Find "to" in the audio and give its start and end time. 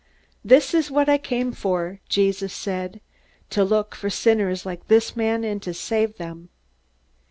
3.51-3.63, 5.61-5.75